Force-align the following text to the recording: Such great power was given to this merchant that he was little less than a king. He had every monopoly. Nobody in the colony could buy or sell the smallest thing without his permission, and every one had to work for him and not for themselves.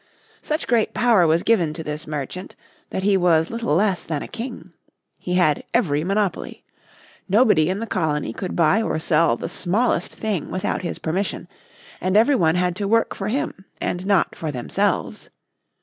Such 0.41 0.67
great 0.67 0.95
power 0.95 1.27
was 1.27 1.43
given 1.43 1.75
to 1.75 1.83
this 1.83 2.07
merchant 2.07 2.55
that 2.89 3.03
he 3.03 3.15
was 3.15 3.51
little 3.51 3.75
less 3.75 4.03
than 4.03 4.23
a 4.23 4.27
king. 4.27 4.71
He 5.19 5.35
had 5.35 5.63
every 5.75 6.03
monopoly. 6.03 6.63
Nobody 7.29 7.69
in 7.69 7.77
the 7.77 7.85
colony 7.85 8.33
could 8.33 8.55
buy 8.55 8.81
or 8.81 8.97
sell 8.97 9.37
the 9.37 9.47
smallest 9.47 10.15
thing 10.15 10.49
without 10.49 10.81
his 10.81 10.97
permission, 10.97 11.47
and 12.01 12.17
every 12.17 12.35
one 12.35 12.55
had 12.55 12.75
to 12.77 12.87
work 12.87 13.13
for 13.13 13.27
him 13.27 13.65
and 13.79 14.03
not 14.07 14.35
for 14.35 14.51
themselves. 14.51 15.29